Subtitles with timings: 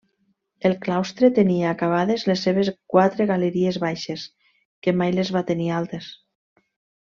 [0.69, 4.27] El claustre tenia acabades les seves quatre galeries baixes,
[4.87, 6.13] que mai les va tenir altes.